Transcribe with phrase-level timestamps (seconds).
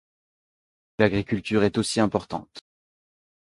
[0.97, 2.61] L'agriculture est aussi importante.